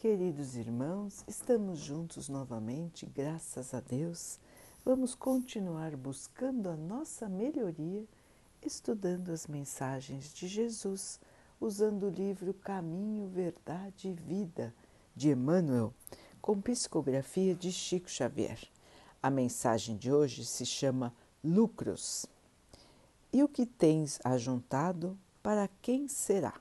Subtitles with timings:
[0.00, 4.40] Queridos irmãos, estamos juntos novamente, graças a Deus.
[4.82, 8.06] Vamos continuar buscando a nossa melhoria,
[8.64, 11.20] estudando as mensagens de Jesus,
[11.60, 14.74] usando o livro Caminho, Verdade e Vida
[15.14, 15.92] de Emmanuel,
[16.40, 18.58] com psicografia de Chico Xavier.
[19.22, 21.14] A mensagem de hoje se chama
[21.44, 22.24] Lucros.
[23.30, 26.58] E o que tens ajuntado, para quem será?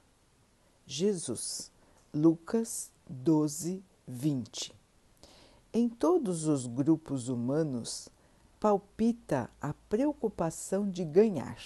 [0.85, 1.71] Jesus,
[2.13, 4.72] Lucas 12, 20.
[5.73, 8.08] Em todos os grupos humanos
[8.59, 11.58] palpita a preocupação de ganhar.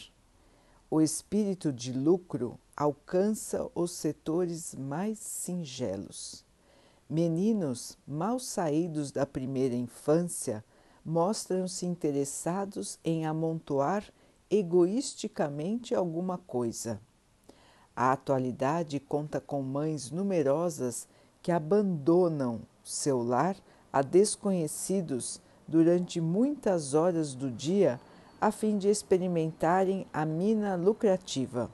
[0.90, 6.46] O espírito de lucro alcança os setores mais singelos.
[7.10, 10.64] Meninos mal saídos da primeira infância
[11.04, 14.06] mostram-se interessados em amontoar
[14.50, 17.02] egoisticamente alguma coisa.
[17.94, 21.06] A atualidade conta com mães numerosas
[21.44, 23.58] que abandonam seu lar
[23.92, 28.00] a desconhecidos durante muitas horas do dia
[28.40, 31.70] a fim de experimentarem a mina lucrativa.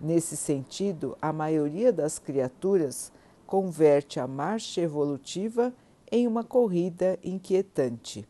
[0.00, 3.12] Nesse sentido, a maioria das criaturas
[3.46, 5.72] converte a marcha evolutiva
[6.10, 8.28] em uma corrida inquietante.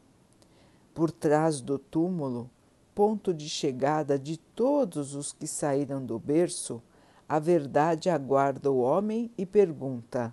[0.94, 2.50] Por trás do túmulo,
[2.94, 6.82] ponto de chegada de todos os que saíram do berço,
[7.28, 10.32] a verdade aguarda o homem e pergunta: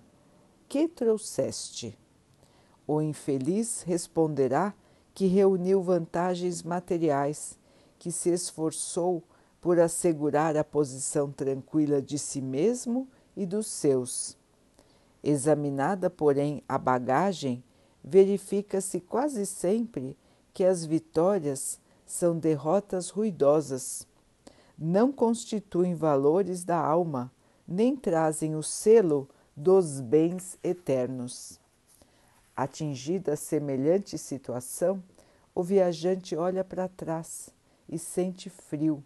[0.72, 1.98] Que trouxeste?
[2.86, 4.72] O infeliz responderá
[5.12, 7.58] que reuniu vantagens materiais,
[7.98, 9.22] que se esforçou
[9.60, 13.06] por assegurar a posição tranquila de si mesmo
[13.36, 14.34] e dos seus.
[15.22, 17.62] Examinada, porém, a bagagem,
[18.02, 20.16] verifica-se quase sempre
[20.54, 24.06] que as vitórias são derrotas ruidosas
[24.78, 27.30] não constituem valores da alma,
[27.68, 31.60] nem trazem o selo dos bens eternos.
[32.56, 35.02] Atingida semelhante situação,
[35.54, 37.50] o viajante olha para trás
[37.88, 39.04] e sente frio.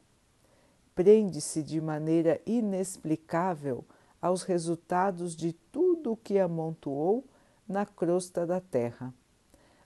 [0.94, 3.84] Prende-se de maneira inexplicável
[4.20, 7.24] aos resultados de tudo o que amontoou
[7.68, 9.12] na crosta da terra.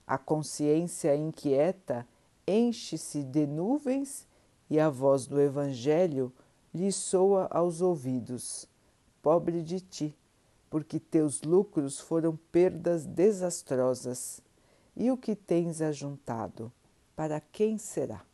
[0.07, 2.07] A consciência inquieta
[2.47, 4.27] enche-se de nuvens
[4.69, 6.33] e a voz do Evangelho
[6.75, 8.67] lhe soa aos ouvidos:
[9.23, 10.17] Pobre de ti,
[10.71, 14.41] porque teus lucros foram perdas desastrosas.
[14.97, 16.73] E o que tens ajuntado?
[17.17, 18.25] Para quem será?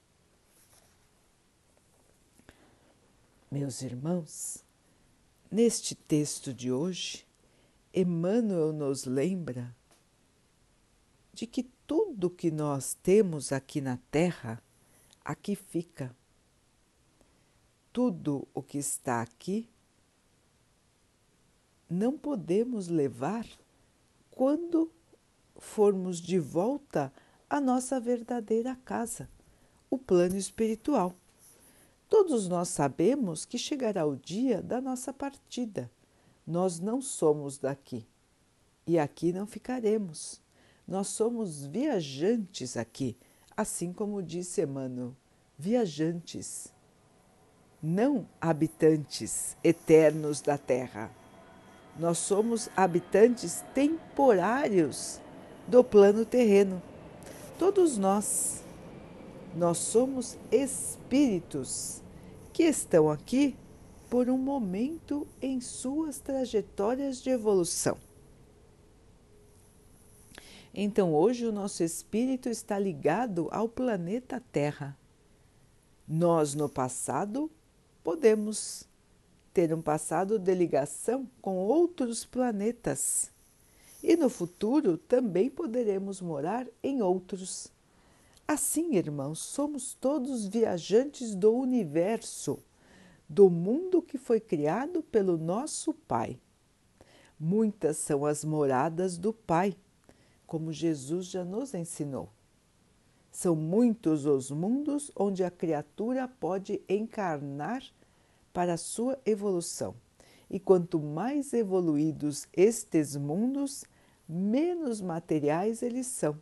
[3.50, 4.62] Meus irmãos,
[5.50, 7.26] neste texto de hoje,
[7.94, 9.74] Emmanuel nos lembra
[11.32, 14.62] de que tudo que nós temos aqui na Terra,
[15.24, 16.14] aqui fica
[17.92, 19.70] tudo o que está aqui,
[21.88, 23.46] não podemos levar
[24.30, 24.90] quando
[25.58, 27.12] formos de volta
[27.48, 29.28] à nossa verdadeira casa,
[29.90, 31.14] o plano espiritual.
[32.08, 35.90] Todos nós sabemos que chegará o dia da nossa partida.
[36.46, 38.06] Nós não somos daqui
[38.86, 40.40] e aqui não ficaremos.
[40.86, 43.16] Nós somos viajantes aqui,
[43.56, 45.16] assim como disse Emmanuel,
[45.58, 46.72] viajantes
[47.82, 51.10] não habitantes eternos da Terra.
[51.98, 55.20] Nós somos habitantes temporários
[55.66, 56.82] do plano terreno.
[57.58, 58.62] Todos nós.
[59.54, 62.02] Nós somos espíritos
[62.52, 63.56] que estão aqui
[64.10, 67.96] por um momento em suas trajetórias de evolução.
[70.74, 74.94] Então, hoje, o nosso espírito está ligado ao planeta Terra.
[76.06, 77.50] Nós, no passado,
[78.04, 78.86] podemos
[79.56, 83.32] ter um passado de ligação com outros planetas.
[84.02, 87.72] E no futuro também poderemos morar em outros.
[88.46, 92.58] Assim, irmãos, somos todos viajantes do universo,
[93.26, 96.38] do mundo que foi criado pelo nosso Pai.
[97.40, 99.74] Muitas são as moradas do Pai,
[100.46, 102.28] como Jesus já nos ensinou.
[103.32, 107.82] São muitos os mundos onde a criatura pode encarnar
[108.56, 109.94] para a sua evolução.
[110.48, 113.84] E quanto mais evoluídos estes mundos,
[114.26, 116.40] menos materiais eles são.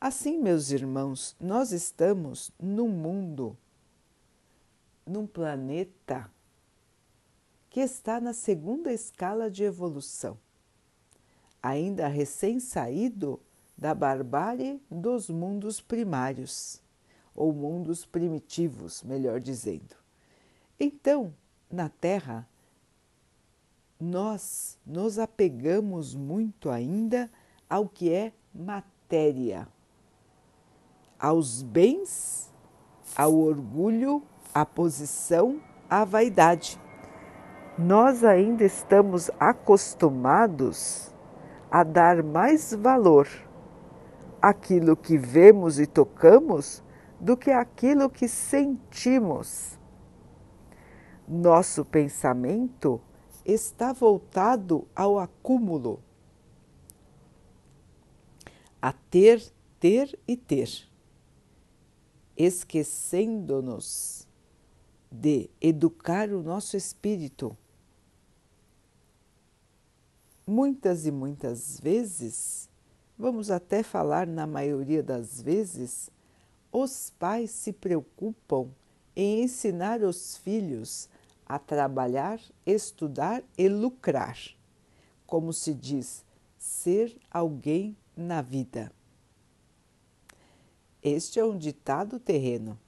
[0.00, 3.56] Assim, meus irmãos, nós estamos num mundo,
[5.06, 6.28] num planeta
[7.70, 10.36] que está na segunda escala de evolução,
[11.62, 13.38] ainda recém-saído
[13.78, 16.84] da barbárie dos mundos primários
[17.36, 19.94] ou mundos primitivos, melhor dizendo.
[20.80, 21.34] Então,
[21.70, 22.48] na Terra,
[24.00, 27.30] nós nos apegamos muito ainda
[27.68, 29.68] ao que é matéria,
[31.18, 32.52] aos bens,
[33.14, 34.22] ao orgulho,
[34.54, 36.80] à posição, à vaidade.
[37.78, 41.14] Nós ainda estamos acostumados
[41.70, 43.28] a dar mais valor
[44.40, 46.82] àquilo que vemos e tocamos
[47.20, 49.78] do que aquilo que sentimos.
[51.26, 53.00] Nosso pensamento
[53.44, 56.02] está voltado ao acúmulo,
[58.80, 59.42] a ter,
[59.80, 60.68] ter e ter,
[62.36, 64.28] esquecendo-nos
[65.10, 67.56] de educar o nosso espírito.
[70.46, 72.68] Muitas e muitas vezes,
[73.18, 76.10] vamos até falar na maioria das vezes,
[76.78, 78.68] os pais se preocupam
[79.16, 81.08] em ensinar os filhos
[81.46, 84.38] a trabalhar, estudar e lucrar.
[85.26, 86.22] Como se diz,
[86.58, 88.92] ser alguém na vida.
[91.02, 92.78] Este é um ditado terreno.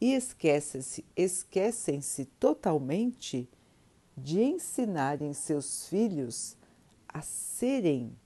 [0.00, 3.48] E esquecem-se esquecem -se totalmente
[4.16, 6.56] de ensinarem seus filhos
[7.08, 8.16] a serem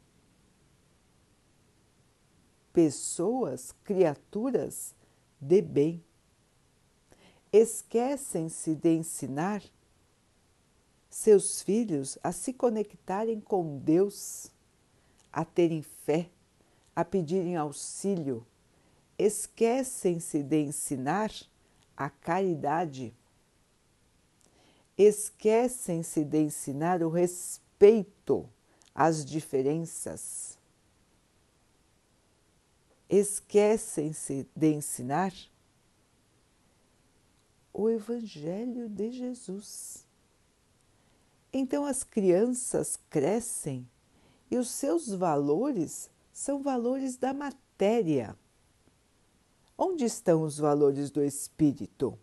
[2.79, 4.95] pessoas, criaturas
[5.41, 6.01] de bem
[7.53, 9.65] esquecem-se de ensinar
[11.11, 14.53] seus filhos a se conectarem com Deus,
[15.33, 16.31] a terem fé,
[16.95, 18.47] a pedirem auxílio.
[19.19, 21.33] Esquecem-se de ensinar
[21.97, 23.13] a caridade.
[24.97, 28.49] Esquecem-se de ensinar o respeito
[28.95, 30.58] às diferenças.
[33.09, 35.33] Esquecem-se de ensinar
[37.73, 40.07] o Evangelho de Jesus.
[41.53, 43.89] Então as crianças crescem
[44.51, 48.37] e os seus valores são valores da matéria.
[49.77, 52.19] Onde estão os valores do espírito?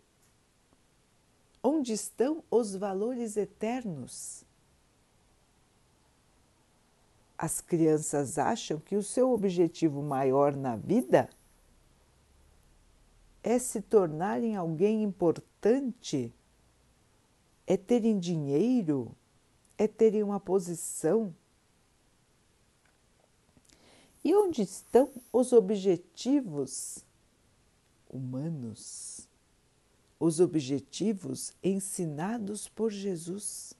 [1.62, 4.45] Onde estão os valores eternos?
[7.38, 11.28] As crianças acham que o seu objetivo maior na vida
[13.42, 16.34] é se tornarem alguém importante,
[17.64, 19.14] é terem dinheiro,
[19.78, 21.32] é terem uma posição.
[24.24, 27.04] E onde estão os objetivos
[28.10, 29.28] humanos?
[30.18, 33.75] Os objetivos ensinados por Jesus.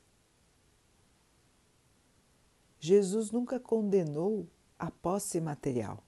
[2.87, 4.47] Jesus nunca condenou
[4.79, 6.05] a posse material.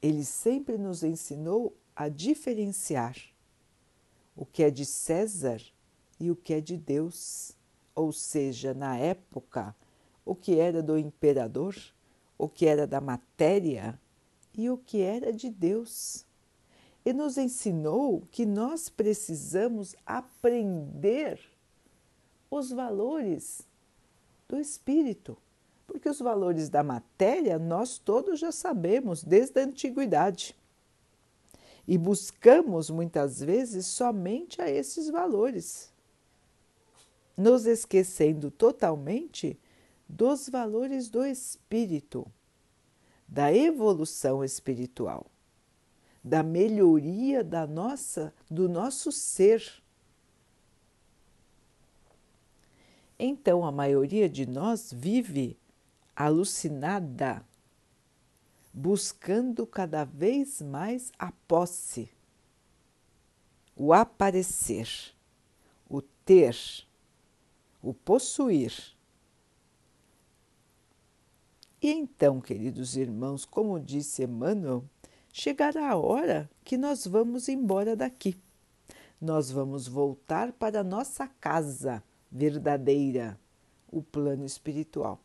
[0.00, 3.16] Ele sempre nos ensinou a diferenciar
[4.36, 5.60] o que é de César
[6.20, 7.56] e o que é de Deus,
[7.92, 9.74] ou seja, na época,
[10.24, 11.74] o que era do imperador,
[12.38, 13.98] o que era da matéria
[14.56, 16.24] e o que era de Deus.
[17.04, 21.40] E nos ensinou que nós precisamos aprender
[22.48, 23.66] os valores
[24.54, 25.36] do espírito
[25.86, 30.56] porque os valores da matéria nós todos já sabemos desde a antiguidade.
[31.86, 35.92] E buscamos muitas vezes somente a esses valores,
[37.36, 39.58] nos esquecendo totalmente
[40.08, 42.26] dos valores do espírito,
[43.28, 45.26] da evolução espiritual,
[46.22, 49.83] da melhoria da nossa, do nosso ser.
[53.18, 55.56] Então a maioria de nós vive
[56.16, 57.44] alucinada,
[58.72, 62.10] buscando cada vez mais a posse,
[63.76, 64.88] o aparecer,
[65.88, 66.56] o ter,
[67.80, 68.72] o possuir.
[71.80, 74.84] E então, queridos irmãos, como disse Emmanuel,
[75.32, 78.36] chegará a hora que nós vamos embora daqui.
[79.20, 82.02] Nós vamos voltar para a nossa casa
[82.34, 83.38] verdadeira,
[83.90, 85.20] o plano espiritual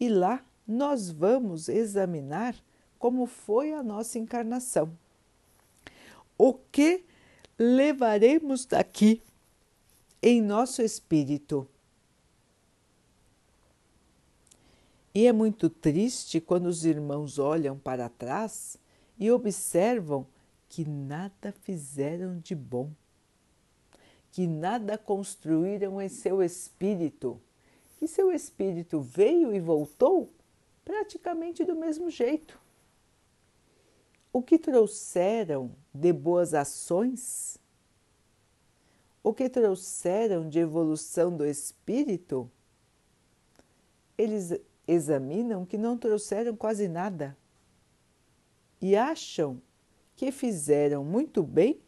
[0.00, 2.56] e lá nós vamos examinar
[2.98, 4.96] como foi a nossa encarnação.
[6.38, 7.04] O que
[7.58, 9.22] levaremos daqui
[10.22, 11.68] em nosso espírito?
[15.14, 18.78] E é muito triste quando os irmãos olham para trás
[19.18, 20.26] e observam
[20.68, 22.90] que nada fizeram de bom,
[24.30, 27.40] que nada construíram em seu espírito.
[27.98, 30.32] Que seu espírito veio e voltou
[30.84, 32.58] praticamente do mesmo jeito.
[34.32, 37.58] O que trouxeram de boas ações,
[39.22, 42.50] o que trouxeram de evolução do espírito,
[44.16, 47.36] eles examinam que não trouxeram quase nada.
[48.80, 49.60] E acham
[50.16, 51.80] que fizeram muito bem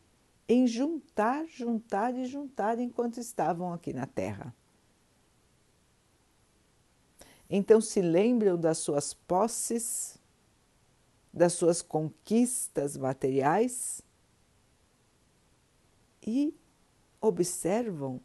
[0.49, 4.55] em juntar, juntar e juntar enquanto estavam aqui na Terra.
[7.49, 10.19] Então se lembram das suas posses,
[11.33, 14.03] das suas conquistas materiais
[16.27, 16.55] e
[17.21, 18.21] observam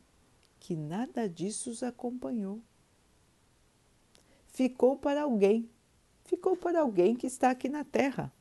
[0.59, 2.61] que nada disso os acompanhou.
[4.47, 5.69] Ficou para alguém,
[6.25, 8.33] ficou para alguém que está aqui na Terra.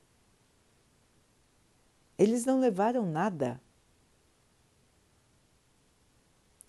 [2.19, 3.61] Eles não levaram nada.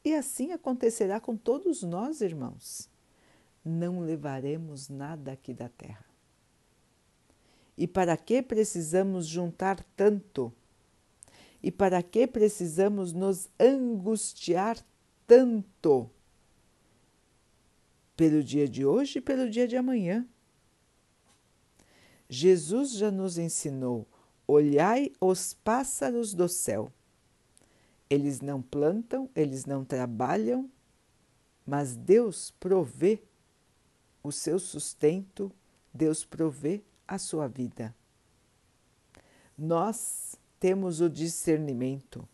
[0.08, 2.90] E assim acontecerá com todos nós, irmãos.
[3.62, 6.06] Não levaremos nada aqui da terra.
[7.78, 10.54] E para que precisamos juntar tanto?
[11.62, 14.78] E para que precisamos nos angustiar
[15.28, 16.10] tanto?
[18.16, 20.26] Pelo dia de hoje e pelo dia de amanhã.
[22.30, 24.08] Jesus já nos ensinou
[24.48, 26.94] Olhai os pássaros do céu.
[28.10, 30.70] Eles não plantam, eles não trabalham,
[31.66, 33.22] mas Deus provê
[34.24, 35.52] o seu sustento,
[35.94, 37.94] Deus provê a sua vida.
[39.58, 42.28] Nós temos o discernimento,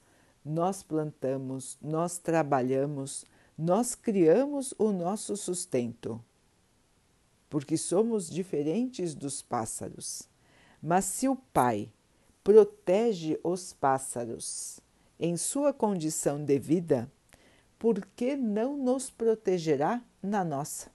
[0.44, 3.25] nós plantamos, nós trabalhamos,
[3.58, 6.24] nós criamos o nosso sustento,
[7.50, 10.27] porque somos diferentes dos pássaros.
[10.82, 11.92] Mas se o Pai
[12.44, 14.82] protege os pássaros
[15.20, 17.12] em sua condição de vida,
[17.77, 20.91] por que não nos protegerá na nossa?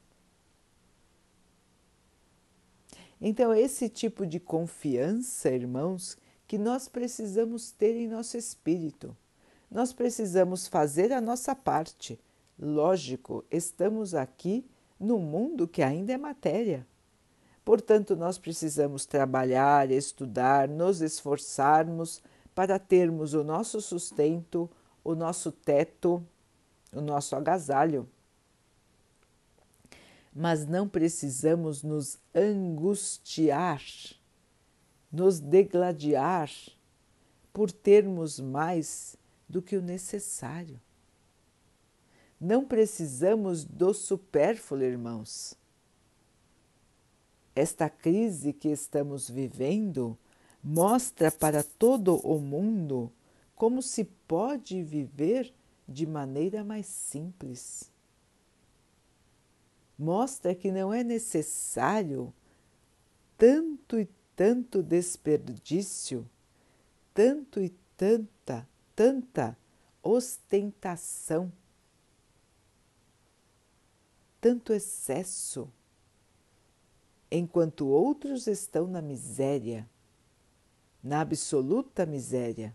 [3.20, 9.16] Então, esse tipo de confiança, irmãos, que nós precisamos ter em nosso espírito.
[9.70, 12.18] Nós precisamos fazer a nossa parte.
[12.58, 14.64] Lógico, estamos aqui
[14.98, 16.86] no mundo que ainda é matéria.
[17.64, 22.22] Portanto, nós precisamos trabalhar, estudar, nos esforçarmos
[22.58, 24.68] para termos o nosso sustento,
[25.04, 26.26] o nosso teto,
[26.92, 28.08] o nosso agasalho.
[30.34, 33.80] Mas não precisamos nos angustiar,
[35.12, 36.50] nos degladiar
[37.52, 39.16] por termos mais
[39.48, 40.80] do que o necessário.
[42.40, 45.54] Não precisamos do supérfluo, irmãos.
[47.54, 50.18] Esta crise que estamos vivendo
[50.62, 53.12] mostra para todo o mundo
[53.54, 55.52] como se pode viver
[55.88, 57.90] de maneira mais simples.
[59.98, 62.32] Mostra que não é necessário
[63.36, 66.28] tanto e tanto desperdício,
[67.12, 69.56] tanto e tanta, tanta
[70.02, 71.52] ostentação,
[74.40, 75.68] tanto excesso
[77.30, 79.88] enquanto outros estão na miséria,
[81.02, 82.74] na absoluta miséria.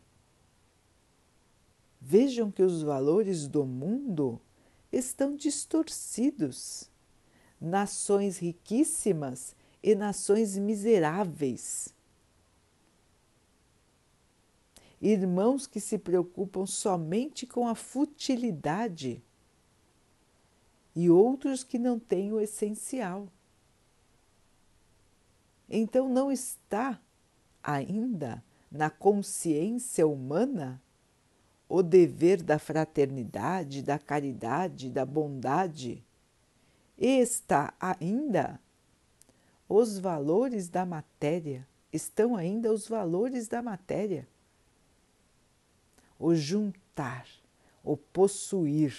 [1.99, 4.39] Vejam que os valores do mundo
[4.91, 6.89] estão distorcidos.
[7.59, 11.93] Nações riquíssimas e nações miseráveis.
[15.01, 19.21] Irmãos que se preocupam somente com a futilidade
[20.95, 23.27] e outros que não têm o essencial.
[25.69, 27.01] Então não está
[27.63, 30.81] ainda na consciência humana
[31.69, 36.03] o dever da fraternidade, da caridade, da bondade.
[36.97, 38.59] Está ainda
[39.67, 44.27] os valores da matéria, estão ainda os valores da matéria.
[46.19, 47.27] O juntar,
[47.83, 48.95] o possuir,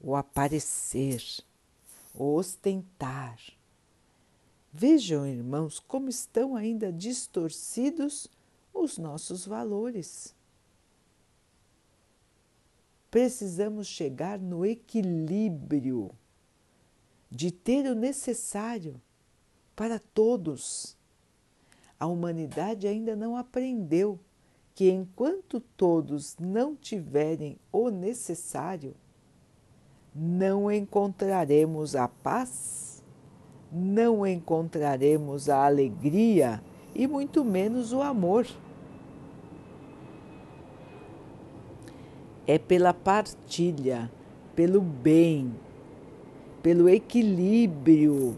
[0.00, 1.22] o aparecer,
[2.14, 3.38] o ostentar
[4.72, 8.28] Vejam, irmãos, como estão ainda distorcidos
[8.72, 10.34] os nossos valores.
[13.10, 16.12] Precisamos chegar no equilíbrio
[17.28, 19.00] de ter o necessário
[19.74, 20.96] para todos.
[21.98, 24.18] A humanidade ainda não aprendeu
[24.74, 28.94] que enquanto todos não tiverem o necessário,
[30.14, 32.89] não encontraremos a paz
[33.72, 36.62] não encontraremos a alegria
[36.94, 38.46] e muito menos o amor.
[42.46, 44.10] É pela partilha,
[44.56, 45.54] pelo bem,
[46.62, 48.36] pelo equilíbrio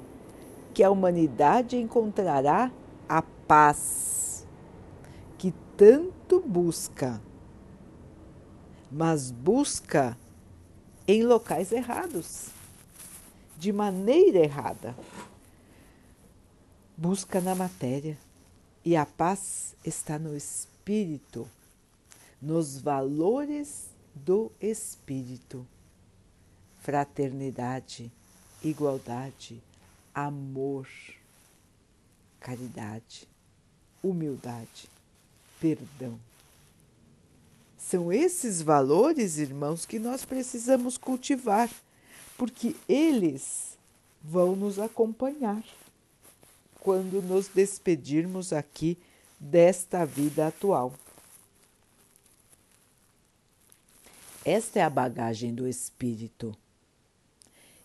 [0.75, 2.71] que a humanidade encontrará
[3.09, 4.47] a paz
[5.39, 7.21] que tanto busca.
[8.93, 10.19] mas busca
[11.09, 12.49] em locais errados,
[13.63, 14.93] de maneira errada.
[16.97, 18.19] Busca na matéria
[18.85, 21.49] e a paz está no espírito,
[22.41, 25.65] nos valores do espírito.
[26.81, 28.11] Fraternidade,
[28.65, 29.63] igualdade,
[30.13, 30.89] amor,
[32.41, 33.29] caridade,
[34.03, 34.91] humildade,
[35.61, 36.19] perdão.
[37.79, 41.71] São esses valores, irmãos, que nós precisamos cultivar,
[42.43, 43.79] porque eles
[44.21, 45.63] vão nos acompanhar
[46.81, 48.99] quando nos despedirmos aqui
[49.39, 50.93] desta vida atual.
[54.45, 56.53] Esta é a bagagem do espírito.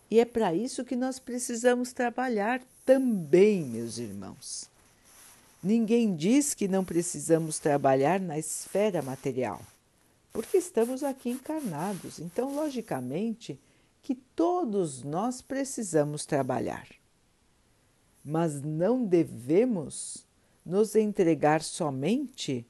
[0.10, 4.68] E é para isso que nós precisamos trabalhar também, meus irmãos.
[5.62, 9.62] Ninguém diz que não precisamos trabalhar na esfera material
[10.38, 12.20] porque estamos aqui encarnados.
[12.20, 13.60] Então, logicamente,
[14.08, 16.88] que todos nós precisamos trabalhar.
[18.24, 20.26] Mas não devemos
[20.66, 22.66] nos entregar somente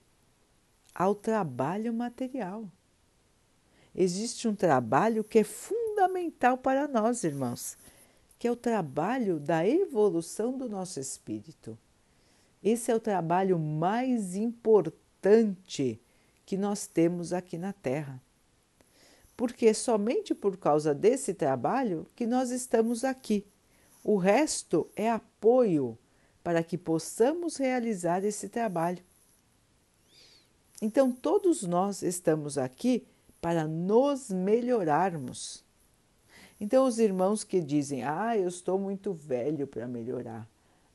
[0.96, 2.68] ao trabalho material.
[3.94, 7.78] Existe um trabalho que é fundamental para nós, irmãos,
[8.40, 11.78] que é o trabalho da evolução do nosso espírito.
[12.64, 16.02] Esse é o trabalho mais importante
[16.48, 18.20] que nós temos aqui na Terra.
[19.38, 23.46] Porque é somente por causa desse trabalho que nós estamos aqui.
[24.04, 25.98] O resto é apoio
[26.44, 29.04] para que possamos realizar esse trabalho.
[30.82, 33.06] Então, todos nós estamos aqui
[33.40, 35.64] para nos melhorarmos.
[36.60, 40.48] Então, os irmãos que dizem: Ah, eu estou muito velho para melhorar.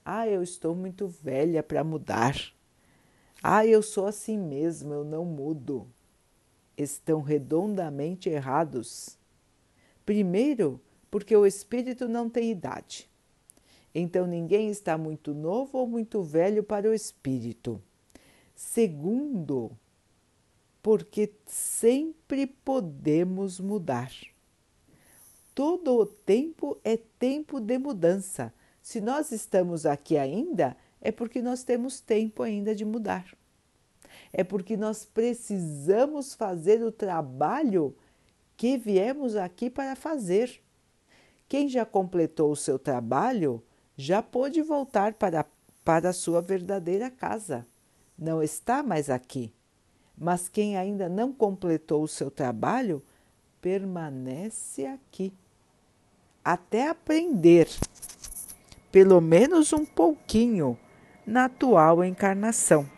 [0.05, 2.37] Ah, eu estou muito velha para mudar.
[3.43, 5.87] Ah, eu sou assim mesmo, eu não mudo.
[6.77, 9.19] Estão redondamente errados.
[10.05, 13.09] Primeiro, porque o espírito não tem idade.
[13.95, 17.81] Então ninguém está muito novo ou muito velho para o espírito.
[18.55, 19.71] Segundo,
[20.83, 24.11] porque sempre podemos mudar.
[25.55, 28.53] Todo o tempo é tempo de mudança.
[28.81, 33.37] Se nós estamos aqui ainda, é porque nós temos tempo ainda de mudar.
[34.33, 37.95] É porque nós precisamos fazer o trabalho
[38.57, 40.63] que viemos aqui para fazer.
[41.49, 43.63] Quem já completou o seu trabalho
[43.97, 45.45] já pôde voltar para,
[45.85, 47.67] para a sua verdadeira casa.
[48.19, 49.53] Não está mais aqui.
[50.17, 53.03] Mas quem ainda não completou o seu trabalho
[53.61, 55.33] permanece aqui
[56.45, 57.69] até aprender,
[58.91, 60.77] pelo menos um pouquinho
[61.27, 62.89] na atual encarnação.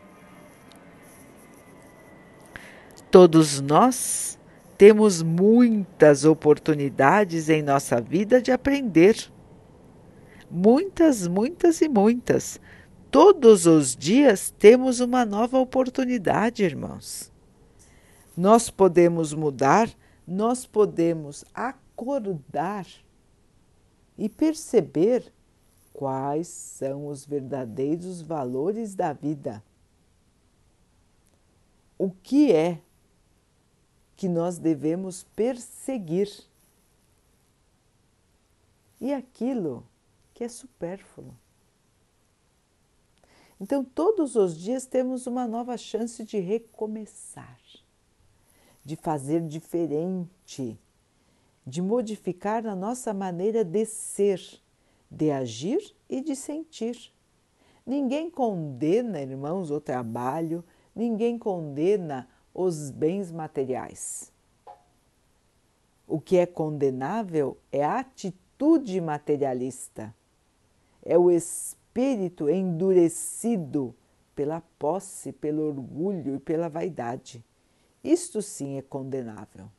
[3.15, 4.37] Todos nós
[4.77, 9.31] temos muitas oportunidades em nossa vida de aprender.
[10.51, 12.61] Muitas, muitas e muitas.
[13.13, 17.31] Todos os dias temos uma nova oportunidade, irmãos.
[18.37, 19.89] Nós podemos mudar,
[20.27, 22.85] nós podemos acordar
[24.19, 25.33] e perceber
[25.93, 29.63] quais são os verdadeiros valores da vida.
[31.97, 32.81] O que é
[34.17, 36.29] que nós devemos perseguir
[39.01, 39.87] e aquilo
[40.33, 41.35] que é supérfluo.
[43.61, 47.61] Então, todos os dias temos uma nova chance de recomeçar,
[48.85, 50.79] de fazer diferente,
[51.67, 54.41] de modificar a nossa maneira de ser
[55.15, 57.13] de agir e de sentir.
[57.87, 64.33] Ninguém condena, irmãos, o trabalho, ninguém condena os bens materiais.
[66.07, 70.15] O que é condenável é a atitude materialista,
[71.05, 73.95] é o espírito endurecido
[74.35, 77.45] pela posse, pelo orgulho e pela vaidade.
[78.03, 79.71] Isto sim é condenável.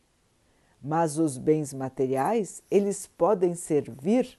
[0.81, 4.37] Mas os bens materiais, eles podem servir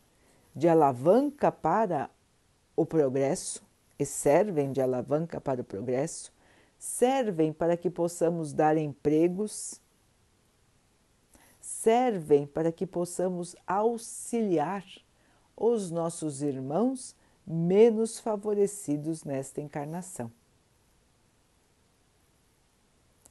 [0.55, 2.11] de alavanca para
[2.75, 3.64] o progresso
[3.99, 6.33] e servem de alavanca para o progresso,
[6.79, 9.81] servem para que possamos dar empregos,
[11.61, 14.85] servem para que possamos auxiliar
[15.57, 17.15] os nossos irmãos
[17.47, 20.31] menos favorecidos nesta encarnação.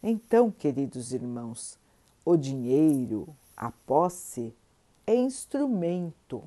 [0.02, 1.80] Então, queridos irmãos,
[2.24, 4.54] o dinheiro, a posse,
[5.06, 6.44] é instrumento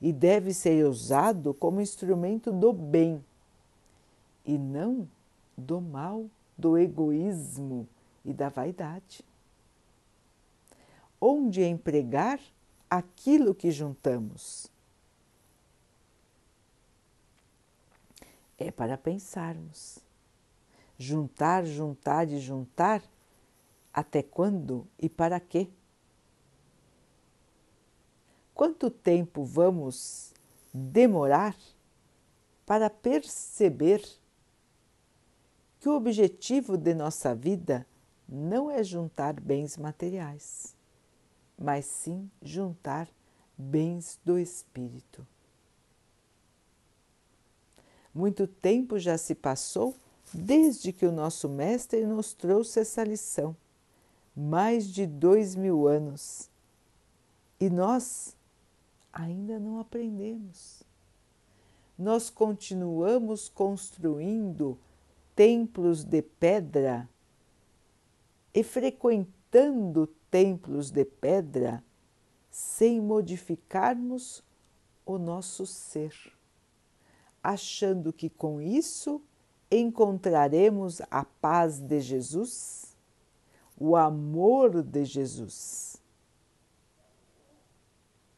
[0.00, 3.24] e deve ser usado como instrumento do bem
[4.44, 5.08] e não
[5.56, 7.88] do mal, do egoísmo
[8.24, 9.24] e da vaidade.
[11.20, 12.40] Onde empregar
[12.90, 14.70] aquilo que juntamos?
[18.58, 19.98] É para pensarmos.
[20.98, 23.02] Juntar, juntar e juntar,
[23.92, 25.68] até quando e para quê?
[28.54, 30.32] Quanto tempo vamos
[30.72, 31.54] demorar
[32.64, 34.02] para perceber
[35.86, 37.86] que o objetivo de nossa vida
[38.28, 40.74] não é juntar bens materiais,
[41.56, 43.08] mas sim juntar
[43.56, 45.24] bens do espírito.
[48.12, 49.94] Muito tempo já se passou
[50.34, 53.56] desde que o nosso Mestre nos trouxe essa lição
[54.34, 56.50] mais de dois mil anos
[57.60, 58.36] e nós
[59.12, 60.82] ainda não aprendemos.
[61.96, 64.76] Nós continuamos construindo
[65.36, 67.08] templos de pedra
[68.54, 71.84] e frequentando templos de pedra
[72.50, 74.42] sem modificarmos
[75.04, 76.14] o nosso ser,
[77.42, 79.22] achando que com isso
[79.70, 82.96] encontraremos a paz de Jesus,
[83.78, 86.00] o amor de Jesus.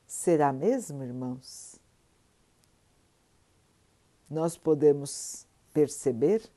[0.05, 1.79] Será mesmo, irmãos?
[4.29, 6.51] Nós podemos perceber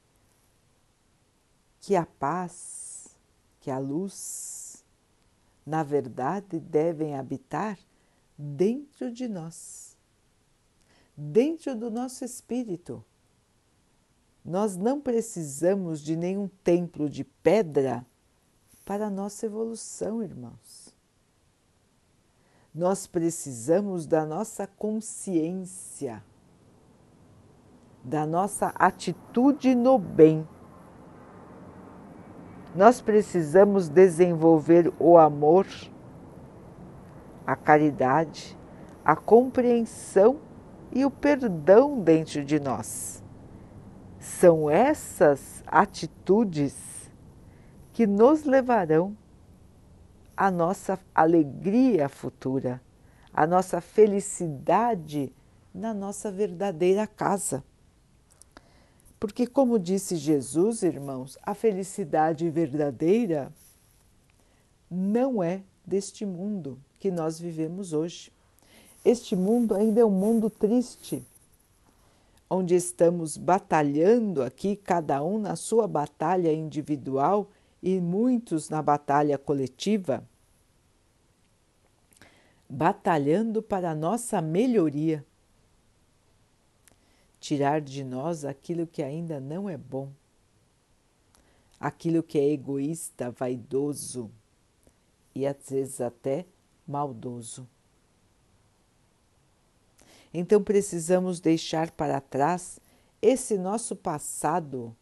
[1.81, 3.17] que a paz,
[3.59, 4.85] que a luz,
[5.65, 7.77] na verdade devem habitar
[8.37, 9.97] dentro de nós,
[11.17, 13.03] dentro do nosso espírito.
[14.45, 18.05] Nós não precisamos de nenhum templo de pedra
[18.85, 20.95] para a nossa evolução, irmãos.
[22.73, 26.23] Nós precisamos da nossa consciência,
[28.03, 30.47] da nossa atitude no bem
[32.75, 35.67] nós precisamos desenvolver o amor,
[37.45, 38.57] a caridade,
[39.03, 40.39] a compreensão
[40.91, 43.23] e o perdão dentro de nós.
[44.19, 47.11] São essas atitudes
[47.91, 49.17] que nos levarão
[50.35, 52.81] à nossa alegria futura,
[53.33, 55.33] à nossa felicidade
[55.73, 57.63] na nossa verdadeira casa.
[59.21, 63.53] Porque, como disse Jesus, irmãos, a felicidade verdadeira
[64.89, 68.33] não é deste mundo que nós vivemos hoje.
[69.05, 71.23] Este mundo ainda é um mundo triste,
[72.49, 77.47] onde estamos batalhando aqui, cada um na sua batalha individual
[77.79, 80.27] e muitos na batalha coletiva,
[82.67, 85.23] batalhando para a nossa melhoria
[87.41, 90.13] tirar de nós aquilo que ainda não é bom,
[91.79, 94.31] aquilo que é egoísta, vaidoso
[95.33, 96.45] e às vezes até
[96.87, 97.67] maldoso.
[100.31, 102.79] Então precisamos deixar para trás
[103.19, 104.95] esse nosso passado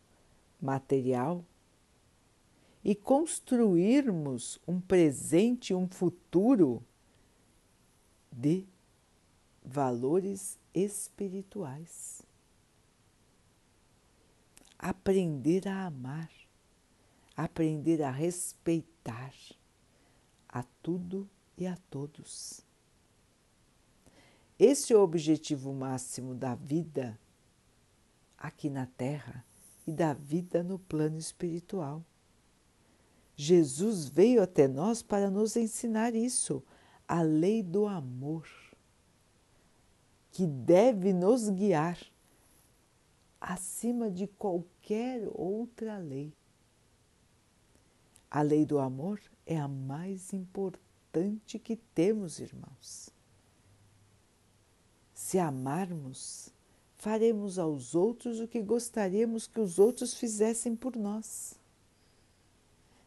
[0.62, 1.44] material
[2.84, 6.82] e construirmos um presente, um futuro
[8.32, 8.66] de
[9.62, 12.29] valores espirituais
[14.80, 16.32] aprender a amar,
[17.36, 19.34] aprender a respeitar
[20.48, 22.62] a tudo e a todos.
[24.58, 27.20] Esse é o objetivo máximo da vida
[28.38, 29.46] aqui na Terra
[29.86, 32.04] e da vida no plano espiritual.
[33.36, 36.64] Jesus veio até nós para nos ensinar isso,
[37.08, 38.48] a lei do amor,
[40.32, 41.98] que deve nos guiar
[43.40, 46.34] acima de qualquer outra lei.
[48.30, 53.10] A lei do amor é a mais importante que temos, irmãos.
[55.14, 56.54] Se amarmos,
[56.96, 61.56] faremos aos outros o que gostaríamos que os outros fizessem por nós.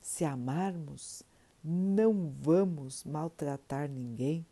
[0.00, 1.22] Se amarmos,
[1.62, 4.44] não vamos maltratar ninguém,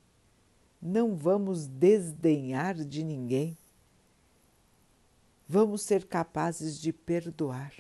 [0.81, 3.59] não vamos desdenhar de ninguém
[5.51, 7.75] vamos ser capazes de perdoar.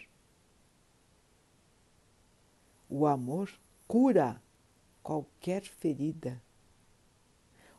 [2.88, 3.48] O amor
[3.86, 4.42] cura
[5.04, 6.42] qualquer ferida.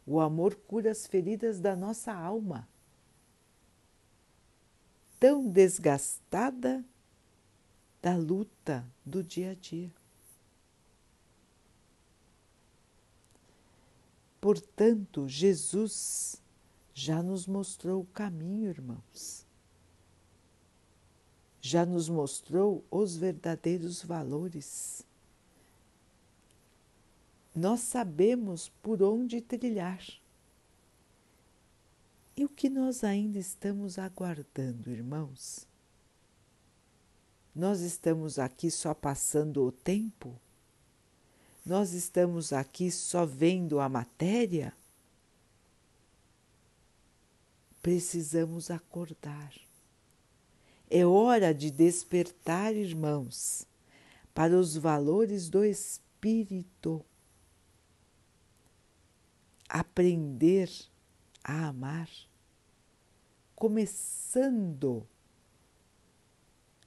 [0.08, 2.66] O amor cura as feridas da nossa alma,
[5.20, 6.86] tão desgastada
[8.02, 9.94] da luta do dia a dia.
[14.40, 16.42] Portanto, Jesus
[16.94, 19.51] já nos mostrou o caminho, irmãos.
[21.62, 25.06] Já nos mostrou os verdadeiros valores.
[27.56, 30.04] Nós sabemos por onde trilhar.
[32.36, 35.68] E o que nós ainda estamos aguardando, irmãos?
[37.54, 40.40] Nós estamos aqui só passando o tempo?
[41.64, 44.74] Nós estamos aqui só vendo a matéria?
[47.82, 49.54] Precisamos acordar.
[50.94, 53.66] É hora de despertar, irmãos,
[54.34, 57.02] para os valores do Espírito.
[59.70, 60.70] Aprender
[61.42, 62.10] a amar,
[63.56, 65.08] começando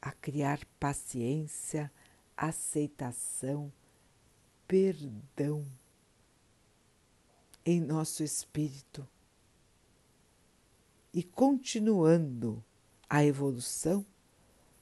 [0.02, 1.90] a criar paciência,
[2.36, 3.72] aceitação,
[4.68, 5.66] perdão
[7.64, 9.08] em nosso espírito
[11.10, 12.62] e continuando
[13.08, 14.04] a evolução,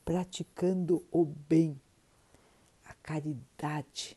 [0.04, 1.80] praticando o bem,
[2.84, 4.16] a caridade,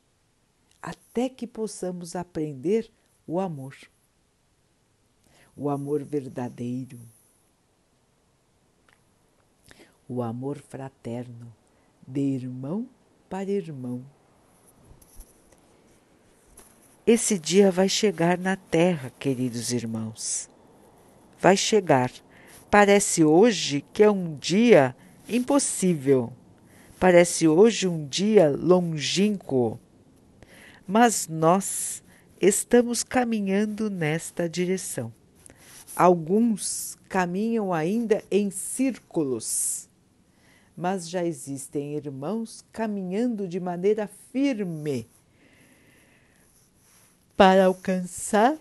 [0.82, 2.92] até que possamos aprender
[3.28, 3.76] o amor,
[5.56, 7.00] o amor verdadeiro,
[10.08, 11.54] o amor fraterno,
[12.08, 12.88] de irmão
[13.30, 14.06] para irmão.
[17.08, 20.50] Esse dia vai chegar na Terra, queridos irmãos.
[21.40, 22.12] Vai chegar.
[22.78, 24.94] Parece hoje que é um dia
[25.30, 26.34] impossível.
[27.00, 29.80] Parece hoje um dia longínquo.
[30.86, 32.04] Mas nós
[32.42, 35.10] estamos caminhando nesta direção.
[35.96, 39.88] Alguns caminham ainda em círculos
[40.76, 45.08] mas já existem irmãos caminhando de maneira firme
[47.38, 48.58] para alcançar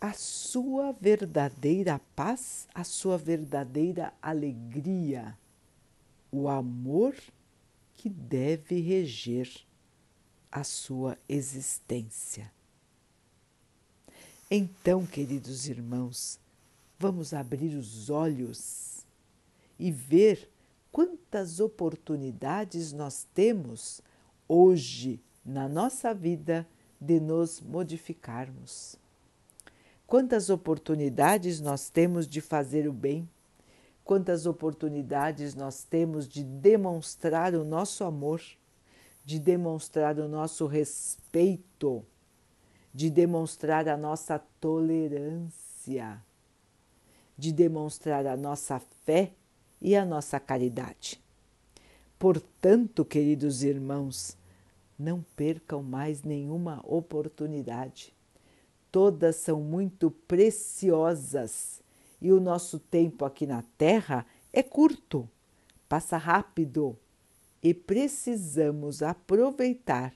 [0.00, 5.36] a sua verdadeira paz, a sua verdadeira alegria,
[6.32, 7.14] o amor
[7.94, 9.50] que deve reger
[10.50, 12.50] a sua existência.
[14.50, 16.40] Então, queridos irmãos,
[16.98, 19.04] vamos abrir os olhos
[19.78, 20.50] e ver
[20.90, 24.00] quantas oportunidades nós temos
[24.48, 26.66] hoje na nossa vida
[27.00, 28.99] de nos modificarmos.
[30.10, 33.30] Quantas oportunidades nós temos de fazer o bem,
[34.02, 38.42] quantas oportunidades nós temos de demonstrar o nosso amor,
[39.24, 42.04] de demonstrar o nosso respeito,
[42.92, 46.20] de demonstrar a nossa tolerância,
[47.38, 49.30] de demonstrar a nossa fé
[49.80, 51.22] e a nossa caridade.
[52.18, 54.36] Portanto, queridos irmãos,
[54.98, 58.12] não percam mais nenhuma oportunidade.
[58.90, 61.80] Todas são muito preciosas
[62.20, 65.28] e o nosso tempo aqui na Terra é curto,
[65.88, 66.98] passa rápido
[67.62, 70.12] e precisamos aproveitar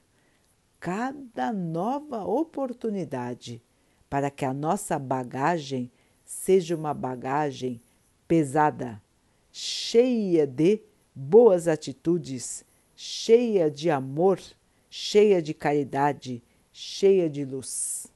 [0.81, 3.63] cada nova oportunidade
[4.11, 5.91] para que a nossa bagagem
[6.25, 7.81] seja uma bagagem
[8.27, 9.01] pesada,
[9.53, 10.81] cheia de
[11.15, 12.65] boas atitudes,
[12.97, 14.41] cheia de amor,
[14.91, 18.14] cheia de caridade, cheia de luz.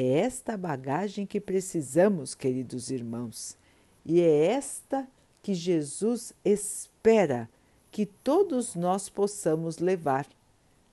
[0.00, 3.58] É esta bagagem que precisamos, queridos irmãos,
[4.06, 5.08] e é esta
[5.42, 7.50] que Jesus espera
[7.90, 10.24] que todos nós possamos levar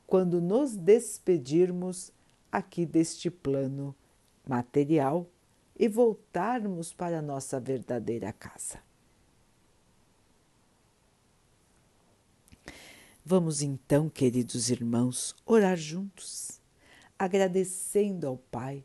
[0.07, 2.11] quando nos despedirmos
[2.51, 3.95] aqui deste plano
[4.43, 5.29] material
[5.77, 8.79] e voltarmos para a nossa verdadeira casa.
[13.23, 16.59] Vamos então, queridos irmãos, orar juntos,
[17.19, 18.83] agradecendo ao Pai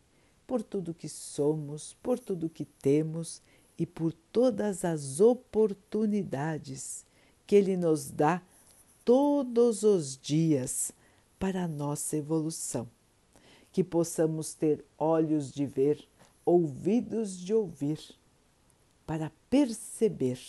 [0.51, 3.41] por tudo que somos, por tudo que temos
[3.79, 7.07] e por todas as oportunidades
[7.47, 8.43] que Ele nos dá
[9.05, 10.91] todos os dias
[11.39, 12.89] para a nossa evolução.
[13.71, 16.05] Que possamos ter olhos de ver,
[16.45, 18.01] ouvidos de ouvir,
[19.07, 20.41] para perceber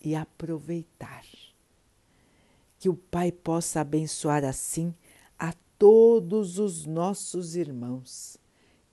[0.00, 1.24] e aproveitar
[2.78, 4.94] que o Pai possa abençoar assim
[5.36, 8.38] a todos os nossos irmãos.